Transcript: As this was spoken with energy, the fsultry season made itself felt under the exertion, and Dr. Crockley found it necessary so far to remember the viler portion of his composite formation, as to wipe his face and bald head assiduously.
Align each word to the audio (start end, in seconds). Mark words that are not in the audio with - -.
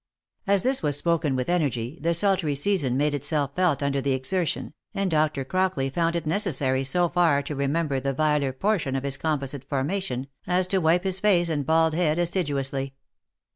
As 0.47 0.63
this 0.63 0.81
was 0.81 0.97
spoken 0.97 1.35
with 1.35 1.47
energy, 1.47 1.99
the 2.01 2.09
fsultry 2.09 2.57
season 2.57 2.97
made 2.97 3.13
itself 3.13 3.51
felt 3.55 3.83
under 3.83 4.01
the 4.01 4.13
exertion, 4.13 4.73
and 4.95 5.11
Dr. 5.11 5.45
Crockley 5.45 5.91
found 5.93 6.15
it 6.15 6.25
necessary 6.25 6.83
so 6.83 7.07
far 7.07 7.43
to 7.43 7.55
remember 7.55 7.99
the 7.99 8.11
viler 8.11 8.51
portion 8.51 8.95
of 8.95 9.03
his 9.03 9.15
composite 9.15 9.63
formation, 9.69 10.25
as 10.47 10.65
to 10.69 10.79
wipe 10.81 11.03
his 11.03 11.19
face 11.19 11.49
and 11.49 11.67
bald 11.67 11.93
head 11.93 12.17
assiduously. 12.17 12.95